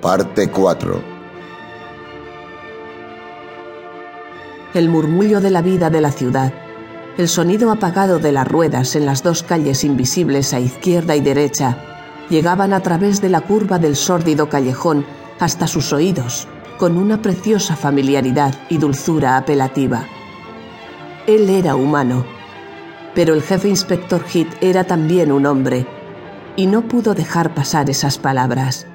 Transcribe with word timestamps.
Parte 0.00 0.48
4 0.48 1.02
El 4.72 4.88
murmullo 4.88 5.42
de 5.42 5.50
la 5.50 5.60
vida 5.60 5.90
de 5.90 6.00
la 6.00 6.10
ciudad, 6.10 6.54
el 7.18 7.28
sonido 7.28 7.70
apagado 7.70 8.18
de 8.18 8.32
las 8.32 8.48
ruedas 8.48 8.96
en 8.96 9.04
las 9.04 9.22
dos 9.22 9.42
calles 9.42 9.84
invisibles 9.84 10.54
a 10.54 10.60
izquierda 10.60 11.16
y 11.16 11.20
derecha, 11.20 11.76
llegaban 12.30 12.72
a 12.72 12.80
través 12.80 13.20
de 13.20 13.28
la 13.28 13.42
curva 13.42 13.78
del 13.78 13.94
sórdido 13.94 14.48
callejón 14.48 15.04
hasta 15.38 15.66
sus 15.66 15.92
oídos, 15.92 16.48
con 16.78 16.96
una 16.96 17.20
preciosa 17.20 17.76
familiaridad 17.76 18.54
y 18.70 18.78
dulzura 18.78 19.36
apelativa. 19.36 20.06
Él 21.26 21.50
era 21.50 21.76
humano, 21.76 22.24
pero 23.14 23.34
el 23.34 23.42
jefe 23.42 23.68
inspector 23.68 24.24
Heath 24.32 24.62
era 24.62 24.84
también 24.84 25.30
un 25.30 25.44
hombre, 25.44 25.86
y 26.56 26.68
no 26.68 26.88
pudo 26.88 27.12
dejar 27.12 27.52
pasar 27.54 27.90
esas 27.90 28.16
palabras. 28.16 28.86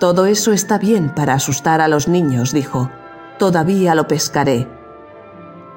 Todo 0.00 0.24
eso 0.24 0.52
está 0.52 0.78
bien 0.78 1.14
para 1.14 1.34
asustar 1.34 1.82
a 1.82 1.86
los 1.86 2.08
niños, 2.08 2.54
dijo. 2.54 2.90
Todavía 3.38 3.94
lo 3.94 4.08
pescaré. 4.08 4.66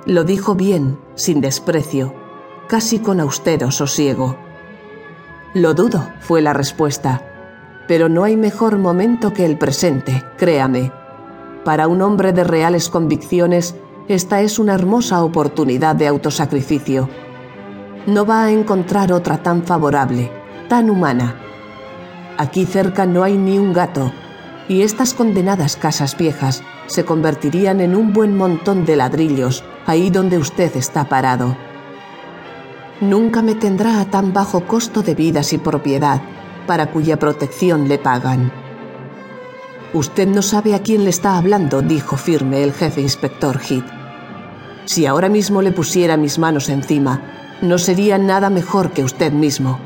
Lo 0.05 0.23
dijo 0.23 0.55
bien, 0.55 0.97
sin 1.15 1.41
desprecio, 1.41 2.15
casi 2.69 2.99
con 2.99 3.19
austero 3.19 3.69
sosiego. 3.69 4.37
Lo 5.53 5.73
dudo, 5.73 6.07
fue 6.21 6.41
la 6.41 6.53
respuesta. 6.53 7.21
Pero 7.85 8.07
no 8.07 8.23
hay 8.23 8.37
mejor 8.37 8.77
momento 8.77 9.33
que 9.33 9.45
el 9.45 9.57
presente, 9.57 10.23
créame. 10.37 10.93
Para 11.65 11.89
un 11.89 12.01
hombre 12.01 12.31
de 12.31 12.45
reales 12.45 12.87
convicciones, 12.87 13.75
esta 14.07 14.39
es 14.39 14.57
una 14.57 14.73
hermosa 14.73 15.21
oportunidad 15.21 15.97
de 15.97 16.07
autosacrificio. 16.07 17.09
No 18.07 18.25
va 18.25 18.45
a 18.45 18.51
encontrar 18.51 19.11
otra 19.11 19.43
tan 19.43 19.63
favorable, 19.63 20.31
tan 20.69 20.89
humana, 20.89 21.43
Aquí 22.37 22.65
cerca 22.65 23.05
no 23.05 23.23
hay 23.23 23.37
ni 23.37 23.59
un 23.59 23.73
gato, 23.73 24.11
y 24.67 24.81
estas 24.81 25.13
condenadas 25.13 25.75
casas 25.75 26.17
viejas 26.17 26.63
se 26.87 27.05
convertirían 27.05 27.81
en 27.81 27.95
un 27.95 28.13
buen 28.13 28.35
montón 28.37 28.85
de 28.85 28.95
ladrillos 28.95 29.63
ahí 29.85 30.09
donde 30.09 30.37
usted 30.37 30.75
está 30.75 31.09
parado. 31.09 31.55
Nunca 33.01 33.41
me 33.41 33.55
tendrá 33.55 33.99
a 33.99 34.05
tan 34.05 34.33
bajo 34.33 34.65
costo 34.65 35.01
de 35.01 35.15
vidas 35.15 35.51
y 35.53 35.57
propiedad 35.57 36.21
para 36.65 36.91
cuya 36.91 37.19
protección 37.19 37.87
le 37.89 37.97
pagan. 37.97 38.51
Usted 39.93 40.27
no 40.27 40.41
sabe 40.41 40.73
a 40.73 40.81
quién 40.81 41.03
le 41.03 41.09
está 41.09 41.37
hablando, 41.37 41.81
dijo 41.81 42.17
firme 42.17 42.63
el 42.63 42.73
jefe 42.73 43.01
inspector 43.01 43.59
Heath. 43.59 43.85
Si 44.85 45.05
ahora 45.05 45.29
mismo 45.29 45.61
le 45.61 45.71
pusiera 45.71 46.17
mis 46.17 46.39
manos 46.39 46.69
encima, 46.69 47.21
no 47.61 47.77
sería 47.77 48.17
nada 48.17 48.49
mejor 48.49 48.91
que 48.91 49.03
usted 49.03 49.31
mismo. 49.31 49.79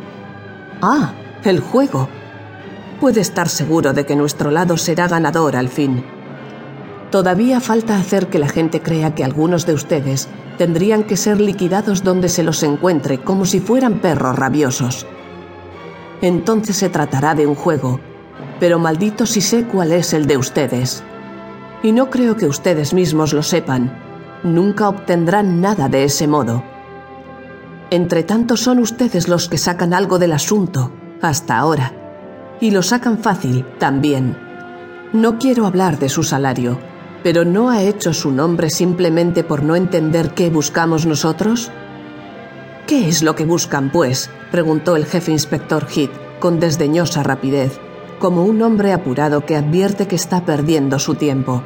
Ah, 0.81 1.13
el 1.43 1.59
juego, 1.59 2.09
puede 2.99 3.21
estar 3.21 3.49
seguro 3.49 3.93
de 3.93 4.05
que 4.05 4.15
nuestro 4.15 4.51
lado 4.51 4.77
será 4.77 5.07
ganador 5.07 5.55
al 5.55 5.69
fin. 5.69 6.03
Todavía 7.11 7.61
falta 7.61 7.97
hacer 7.97 8.27
que 8.27 8.39
la 8.39 8.49
gente 8.49 8.81
crea 8.81 9.15
que 9.15 9.23
algunos 9.23 9.65
de 9.65 9.73
ustedes 9.73 10.27
tendrían 10.57 11.03
que 11.03 11.15
ser 11.15 11.39
liquidados 11.39 12.03
donde 12.03 12.27
se 12.27 12.43
los 12.43 12.63
encuentre 12.63 13.19
como 13.19 13.45
si 13.45 13.59
fueran 13.59 13.99
perros 13.99 14.35
rabiosos. 14.35 15.05
Entonces 16.21 16.75
se 16.75 16.89
tratará 16.89 17.35
de 17.35 17.47
un 17.47 17.55
juego, 17.55 17.99
pero 18.59 18.79
maldito 18.79 19.25
si 19.25 19.39
sé 19.39 19.65
cuál 19.65 19.91
es 19.91 20.13
el 20.13 20.27
de 20.27 20.37
ustedes. 20.37 21.03
Y 21.83 21.91
no 21.91 22.09
creo 22.09 22.35
que 22.35 22.47
ustedes 22.47 22.93
mismos 22.93 23.33
lo 23.33 23.43
sepan. 23.43 23.97
Nunca 24.43 24.89
obtendrán 24.89 25.61
nada 25.61 25.87
de 25.87 26.03
ese 26.03 26.27
modo. 26.27 26.63
Entre 27.89 28.23
tanto 28.23 28.57
son 28.57 28.79
ustedes 28.79 29.29
los 29.29 29.47
que 29.47 29.57
sacan 29.57 29.93
algo 29.93 30.19
del 30.19 30.33
asunto, 30.33 30.91
hasta 31.21 31.57
ahora 31.57 32.06
y 32.59 32.71
lo 32.71 32.81
sacan 32.81 33.19
fácil 33.19 33.65
también. 33.77 34.37
No 35.13 35.37
quiero 35.37 35.65
hablar 35.65 35.99
de 35.99 36.09
su 36.09 36.23
salario, 36.23 36.79
pero 37.23 37.45
¿no 37.45 37.69
ha 37.69 37.81
hecho 37.81 38.13
su 38.13 38.31
nombre 38.31 38.69
simplemente 38.69 39.43
por 39.43 39.63
no 39.63 39.75
entender 39.75 40.31
qué 40.31 40.49
buscamos 40.49 41.05
nosotros? 41.05 41.71
¿Qué 42.87 43.07
es 43.07 43.23
lo 43.23 43.35
que 43.35 43.45
buscan, 43.45 43.91
pues? 43.91 44.29
preguntó 44.51 44.95
el 44.95 45.05
jefe 45.05 45.31
inspector 45.31 45.87
Heath 45.89 46.11
con 46.39 46.59
desdeñosa 46.59 47.23
rapidez, 47.23 47.79
como 48.19 48.43
un 48.43 48.61
hombre 48.61 48.93
apurado 48.93 49.45
que 49.45 49.55
advierte 49.55 50.07
que 50.07 50.15
está 50.15 50.45
perdiendo 50.45 50.99
su 50.99 51.15
tiempo. 51.15 51.63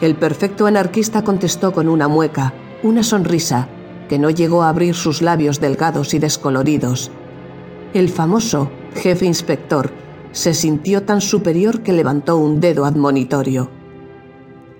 El 0.00 0.16
perfecto 0.16 0.66
anarquista 0.66 1.22
contestó 1.22 1.72
con 1.72 1.88
una 1.88 2.08
mueca, 2.08 2.52
una 2.82 3.02
sonrisa, 3.02 3.68
que 4.08 4.18
no 4.18 4.30
llegó 4.30 4.62
a 4.62 4.68
abrir 4.68 4.94
sus 4.94 5.22
labios 5.22 5.60
delgados 5.60 6.14
y 6.14 6.18
descoloridos. 6.18 7.10
El 7.94 8.08
famoso 8.08 8.70
jefe 8.94 9.24
inspector, 9.24 9.92
se 10.32 10.52
sintió 10.52 11.04
tan 11.04 11.20
superior 11.20 11.82
que 11.82 11.92
levantó 11.92 12.36
un 12.38 12.60
dedo 12.60 12.84
admonitorio. 12.84 13.70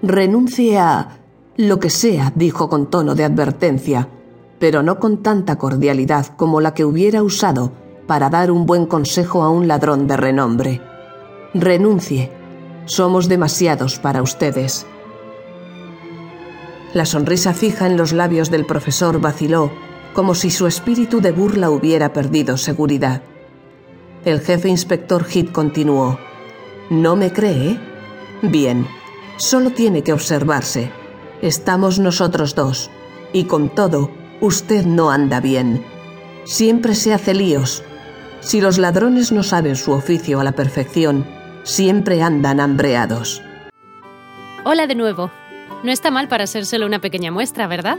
Renuncie 0.02 0.78
a... 0.78 1.20
lo 1.56 1.78
que 1.78 1.91
sea, 1.91 2.32
dijo 2.34 2.69
con 2.69 2.91
tono 2.91 3.14
de 3.14 3.22
advertencia, 3.22 4.08
pero 4.58 4.82
no 4.82 4.98
con 4.98 5.22
tanta 5.22 5.56
cordialidad 5.56 6.26
como 6.36 6.60
la 6.60 6.75
que 6.75 6.84
hubiera 6.84 7.22
usado 7.22 7.72
para 8.08 8.30
dar 8.30 8.50
un 8.50 8.66
buen 8.66 8.86
consejo 8.86 9.44
a 9.44 9.50
un 9.50 9.69
ladrón 9.69 10.08
de 10.08 10.16
renombre. 10.16 10.82
Renuncie. 11.54 12.32
Somos 12.86 13.28
demasiados 13.28 14.00
para 14.00 14.22
ustedes. 14.22 14.86
La 16.92 17.06
sonrisa 17.06 17.54
fija 17.54 17.86
en 17.86 17.96
los 17.96 18.12
labios 18.12 18.50
del 18.50 18.66
profesor 18.66 19.20
vaciló, 19.20 19.70
como 20.14 20.34
si 20.34 20.50
su 20.50 20.66
espíritu 20.66 21.20
de 21.20 21.32
burla 21.32 21.69
hubiera 21.70 22.12
perdido 22.12 22.56
seguridad. 22.56 23.22
El 24.25 24.41
jefe 24.41 24.69
inspector 24.69 25.26
Heath 25.28 25.52
continuó. 25.52 26.19
¿No 26.88 27.16
me 27.16 27.32
cree? 27.32 27.78
Bien, 28.41 28.86
solo 29.36 29.70
tiene 29.70 30.02
que 30.02 30.12
observarse. 30.12 30.91
Estamos 31.42 31.98
nosotros 31.98 32.54
dos. 32.54 32.91
Y 33.32 33.44
con 33.44 33.69
todo, 33.69 34.10
usted 34.41 34.86
no 34.86 35.10
anda 35.10 35.41
bien. 35.41 35.84
Siempre 36.44 36.94
se 36.94 37.12
hace 37.12 37.34
líos. 37.34 37.82
Si 38.41 38.60
los 38.60 38.78
ladrones 38.78 39.32
no 39.32 39.42
saben 39.42 39.76
su 39.76 39.92
oficio 39.92 40.41
a 40.41 40.44
la 40.44 40.52
perfección, 40.52 41.26
siempre 41.64 42.22
andan 42.22 42.60
hambreados. 42.60 43.42
Hola 44.64 44.86
de 44.86 44.94
nuevo. 44.94 45.31
No 45.82 45.91
está 45.91 46.10
mal 46.10 46.28
para 46.28 46.46
ser 46.46 46.64
solo 46.64 46.86
una 46.86 47.00
pequeña 47.00 47.31
muestra, 47.31 47.66
¿verdad? 47.66 47.98